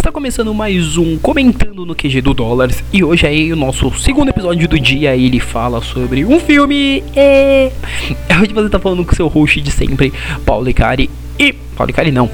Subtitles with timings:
[0.00, 2.82] Está começando mais um Comentando no QG do Dólares.
[2.90, 7.04] E hoje aí o nosso segundo episódio do dia ele fala sobre um filme.
[7.14, 7.70] E...
[8.40, 10.10] Hoje você está falando com seu host de sempre,
[10.46, 11.52] Paulo Icari e...
[11.52, 12.30] Paulo Icari não...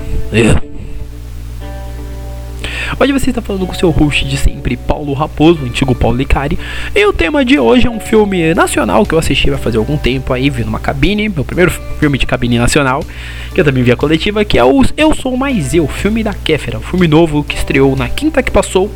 [2.98, 6.58] Hoje você está falando com seu host de sempre, Paulo Raposo, antigo Paulo Licari.
[6.94, 9.98] E o tema de hoje é um filme nacional que eu assisti vai fazer algum
[9.98, 11.70] tempo aí, vi numa cabine, meu primeiro
[12.00, 13.04] filme de cabine nacional,
[13.54, 16.32] que eu também vi a coletiva, que é o Eu Sou Mais Eu, filme da
[16.32, 18.90] Kéfera, um filme novo que estreou na quinta que passou,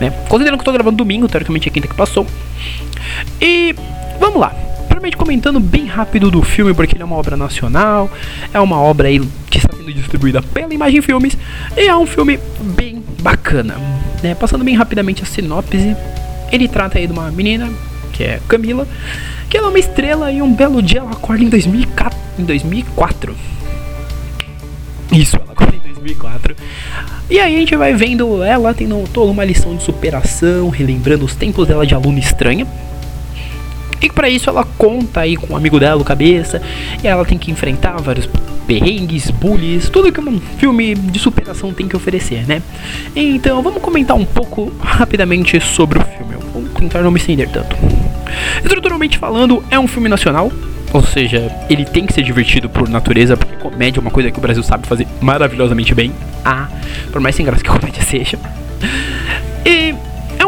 [0.00, 0.10] né?
[0.28, 2.26] Considerando que eu tô gravando domingo, teoricamente é quinta que passou.
[3.40, 3.76] E
[4.18, 4.52] vamos lá.
[4.88, 8.10] Primeiramente comentando bem rápido do filme, porque ele é uma obra nacional,
[8.52, 11.38] é uma obra aí que está sendo distribuída pela Imagem Filmes,
[11.76, 12.89] e é um filme bem
[13.20, 13.76] bacana.
[14.22, 14.34] Né?
[14.34, 15.96] Passando bem rapidamente a sinopse,
[16.50, 17.70] ele trata aí de uma menina,
[18.12, 18.86] que é Camila,
[19.48, 23.36] que ela é uma estrela e um belo dia ela acorda em, 2004, em 2004.
[25.12, 26.56] Isso, ela acorda em 2004.
[27.28, 31.34] E aí a gente vai vendo ela tendo toda uma lição de superação, relembrando os
[31.34, 32.66] tempos dela de aluna estranha.
[34.00, 36.60] E para isso ela conta aí com um amigo dela, o Cabeça,
[37.02, 38.28] e ela tem que enfrentar vários
[38.66, 42.62] perrengues, bullies, tudo que um filme de superação tem que oferecer, né?
[43.16, 46.34] Então vamos comentar um pouco rapidamente sobre o filme.
[46.52, 47.76] Vou tentar não me estender tanto.
[48.62, 50.52] Estruturalmente falando, é um filme nacional,
[50.92, 54.38] ou seja, ele tem que ser divertido por natureza, porque comédia é uma coisa que
[54.38, 56.12] o Brasil sabe fazer maravilhosamente bem.
[56.44, 56.68] Ah,
[57.12, 58.38] por mais sem graça que comédia seja.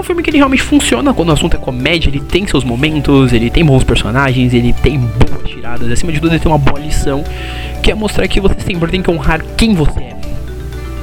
[0.03, 3.33] Um filme que ele realmente funciona quando o assunto é comédia, ele tem seus momentos,
[3.33, 6.81] ele tem bons personagens, ele tem boas tiradas, acima de tudo ele tem uma boa
[6.81, 7.22] lição,
[7.81, 10.17] que é mostrar que você sempre tem que honrar quem você é.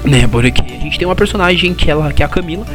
[0.04, 2.66] Né, porque a gente tem uma personagem que ela que é a Camila,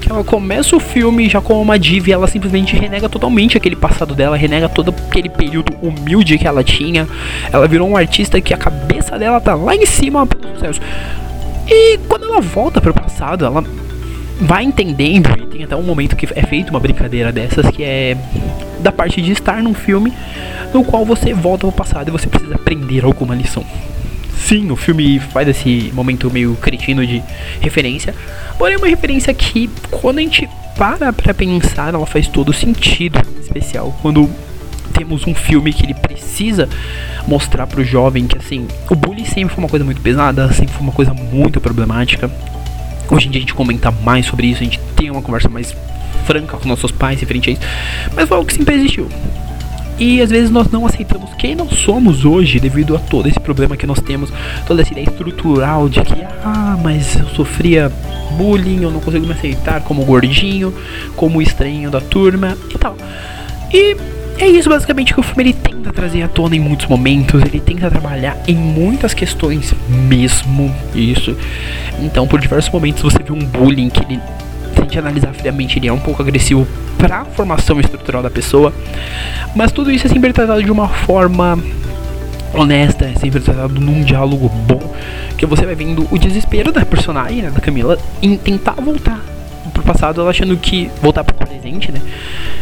[0.00, 3.76] que ela começa o filme já com uma diva e ela simplesmente renega totalmente aquele
[3.76, 7.06] passado dela, renega todo aquele período humilde que ela tinha.
[7.52, 10.80] Ela virou um artista que a cabeça dela tá lá em cima pelo sucesso.
[11.68, 13.62] E quando ela volta pro passado, ela
[14.40, 18.16] vai entendendo, e tem até um momento que é feito uma brincadeira dessas, que é
[18.80, 20.12] da parte de estar num filme
[20.72, 23.64] no qual você volta ao passado e você precisa aprender alguma lição.
[24.36, 27.22] Sim, o filme faz esse momento meio cretino de
[27.60, 28.14] referência,
[28.58, 33.20] porém é uma referência que, quando a gente para pra pensar, ela faz todo sentido
[33.40, 33.96] especial.
[34.02, 34.28] Quando
[34.92, 36.68] temos um filme que ele precisa
[37.26, 40.82] mostrar pro jovem que, assim, o bullying sempre foi uma coisa muito pesada, sempre foi
[40.82, 42.30] uma coisa muito problemática,
[43.10, 45.74] Hoje em dia a gente comenta mais sobre isso, a gente tem uma conversa mais
[46.24, 47.62] franca com nossos pais referente a isso.
[48.14, 49.08] Mas foi algo que sempre existiu.
[49.98, 53.76] E às vezes nós não aceitamos quem nós somos hoje devido a todo esse problema
[53.76, 54.32] que nós temos,
[54.66, 57.92] toda essa ideia estrutural de que, ah, mas eu sofria
[58.36, 60.74] bullying, eu não consigo me aceitar como gordinho,
[61.14, 62.96] como estranho da turma e tal.
[63.72, 63.96] E
[64.38, 67.60] é isso basicamente que o filme ele tenta trazer à tona em muitos momentos, ele
[67.60, 71.36] tenta trabalhar em muitas questões mesmo isso.
[72.00, 74.20] Então, por diversos momentos você vê um bullying que ele
[74.74, 76.66] se a gente analisar friamente, ele é um pouco agressivo
[76.98, 78.72] para a formação estrutural da pessoa,
[79.54, 81.56] mas tudo isso é sempre tratado de uma forma
[82.52, 84.94] honesta, é sempre tratado num diálogo bom,
[85.36, 89.20] que você vai vendo o desespero da personagem, né, da Camila, em tentar voltar
[89.74, 92.00] pro passado, ela achando que voltar pro presente, né?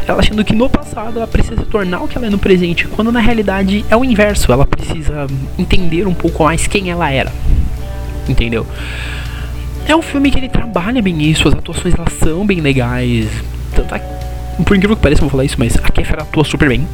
[0.06, 2.88] ela achando que no passado ela precisa se tornar o que ela é no presente,
[2.88, 5.26] quando na realidade é o inverso, ela precisa
[5.58, 7.32] entender um pouco mais quem ela era.
[8.28, 8.66] Entendeu?
[9.86, 13.28] É um filme que ele trabalha bem isso, as atuações elas são bem legais.
[13.74, 13.98] Tanto a,
[14.64, 16.86] por incrível que pareça, eu vou falar isso, mas a Kéfera atua super bem.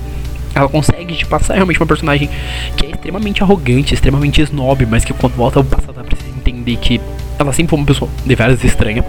[0.54, 2.28] Ela consegue te passar realmente uma personagem
[2.76, 6.76] que é extremamente arrogante, extremamente snob, mas que quando volta ao passado ela precisa entender
[6.76, 7.00] que
[7.38, 9.04] ela sempre foi uma pessoa de veras estranha.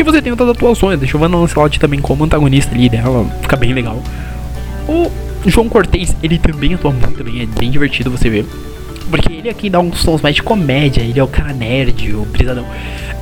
[0.00, 3.54] E você tem outras atuações, deixa o Van Lancelot também como antagonista ali dela, fica
[3.54, 4.02] bem legal.
[4.88, 5.10] O
[5.44, 8.46] João Cortez, ele também atua muito bem, é bem divertido você ver.
[9.10, 12.24] Porque ele aqui dá uns tons mais de comédia, ele é o cara nerd, o
[12.24, 12.64] brisadão.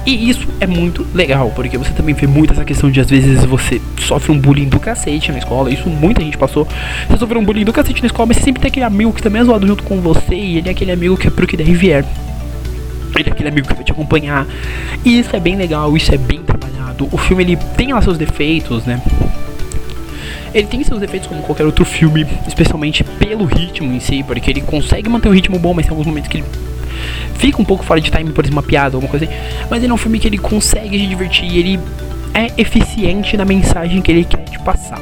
[0.07, 3.45] E isso é muito legal, porque você também vê muito essa questão de às vezes
[3.45, 5.73] você sofre um bullying do cacete na escola.
[5.73, 6.65] Isso muita gente passou.
[7.09, 9.21] Você sofreu um bullying do cacete na escola, mas você sempre tem aquele amigo que
[9.21, 10.37] também é zoado junto com você.
[10.37, 12.05] E ele é aquele amigo que é pro que der e vier.
[13.17, 14.47] Ele é aquele amigo que vai te acompanhar.
[15.05, 16.41] E isso é bem legal, isso é bem
[17.11, 19.01] o filme ele tem lá seus defeitos, né?
[20.55, 24.61] Ele tem seus defeitos como qualquer outro filme, especialmente pelo ritmo em si, porque ele
[24.61, 26.47] consegue manter um ritmo bom, mas tem alguns momentos que ele
[27.35, 29.35] fica um pouco fora de time, por exemplo, uma piada, alguma coisa assim.
[29.71, 31.79] Mas ele é um filme que ele consegue te divertir, ele
[32.35, 34.99] é eficiente na mensagem que ele quer te passar.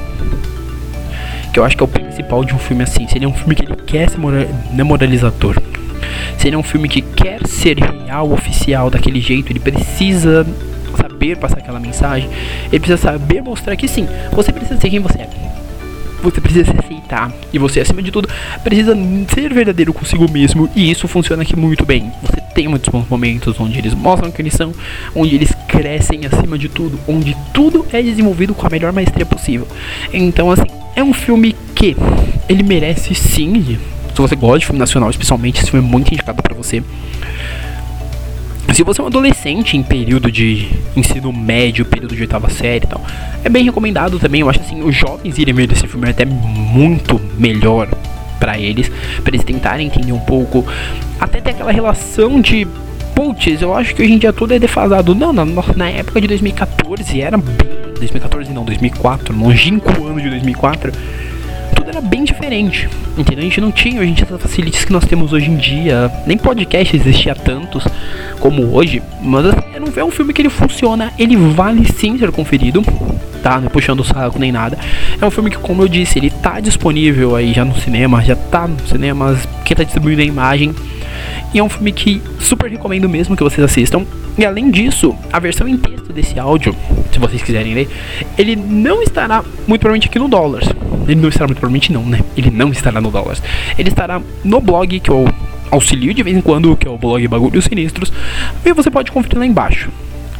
[1.52, 3.06] Que eu acho que é o principal de um filme assim.
[3.06, 4.18] Se ele é um filme que ele quer ser
[4.84, 5.56] moralizador.
[6.38, 10.46] Se ele é um filme que quer ser real, oficial, daquele jeito, ele precisa
[11.08, 12.28] saber passar aquela mensagem,
[12.66, 15.28] ele precisa saber mostrar que sim, você precisa ser quem você é.
[16.22, 17.32] você precisa se aceitar.
[17.52, 18.28] E você, acima de tudo,
[18.64, 18.96] precisa
[19.32, 20.68] ser verdadeiro consigo mesmo.
[20.74, 22.10] E isso funciona aqui muito bem.
[22.22, 24.72] Você tem muitos bons momentos onde eles mostram quem eles são,
[25.14, 29.68] onde eles crescem acima de tudo, onde tudo é desenvolvido com a melhor maestria possível.
[30.12, 30.66] Então, assim,
[30.96, 31.96] é um filme que
[32.48, 33.78] ele merece sim.
[34.14, 36.82] Se você gosta de filme nacional, especialmente, esse filme é muito indicado para você.
[38.76, 42.86] Se você é um adolescente em período de ensino médio, período de oitava série e
[42.86, 43.02] tal,
[43.42, 44.42] é bem recomendado também.
[44.42, 47.88] Eu acho assim, os jovens irem ver esse filme é até muito melhor
[48.38, 48.90] para eles,
[49.24, 50.62] para eles tentarem entender um pouco,
[51.18, 52.68] até ter aquela relação de
[53.14, 55.14] putz, eu acho que hoje em dia tudo é defasado.
[55.14, 57.56] Não, na, na época de 2014 era bem.
[57.94, 60.92] 2014 não, 2004, longínquo ano de 2004
[61.74, 62.88] tudo era bem diferente.
[63.16, 63.40] Entendeu?
[63.40, 66.10] A gente não tinha em dia essas facilidades que nós temos hoje em dia.
[66.26, 67.86] Nem podcast existia tantos
[68.40, 69.02] como hoje.
[69.22, 69.60] Mas assim,
[69.96, 71.12] é um filme que ele funciona.
[71.18, 72.82] Ele vale sim ser conferido.
[73.42, 73.60] Tá?
[73.60, 74.78] Não puxando o saco nem nada.
[75.20, 78.22] É um filme que, como eu disse, ele tá disponível aí já no cinema.
[78.22, 79.38] Já tá no cinema.
[79.64, 80.74] Quem tá distribuindo a imagem.
[81.54, 84.04] E é um filme que super recomendo mesmo que vocês assistam.
[84.36, 86.76] E além disso, a versão em texto desse áudio,
[87.10, 87.88] se vocês quiserem ler,
[88.36, 90.66] ele não estará muito provavelmente aqui no Dollars.
[91.06, 92.20] Ele não estará muito provavelmente não, né?
[92.36, 93.42] Ele não estará no Dollars.
[93.78, 95.28] Ele estará no blog que eu
[95.70, 98.12] auxilio de vez em quando, que é o blog Bagulhos Sinistros.
[98.64, 99.90] E você pode conferir lá embaixo.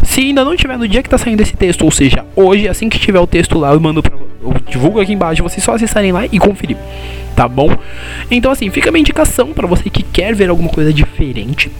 [0.03, 2.89] Se ainda não tiver no dia que está saindo esse texto, ou seja, hoje, assim
[2.89, 6.13] que tiver o texto lá, eu mando pra, eu divulgo aqui embaixo, vocês só acessarem
[6.13, 6.77] lá e conferir,
[7.35, 7.71] tá bom?
[8.31, 11.71] Então assim, fica uma indicação para você que quer ver alguma coisa diferente,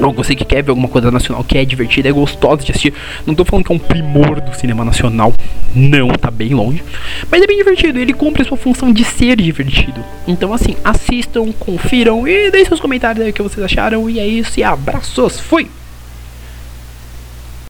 [0.00, 2.94] ou você que quer ver alguma coisa nacional que é divertida, é gostosa de assistir.
[3.26, 5.32] Não tô falando que é um primor do cinema nacional.
[5.78, 6.82] Não, tá bem longe.
[7.30, 10.04] Mas é bem divertido, ele cumpre a sua função de ser divertido.
[10.26, 14.10] Então, assim, assistam, confiram e deixem seus comentários aí o que vocês acharam.
[14.10, 15.68] E é isso, e abraços, fui!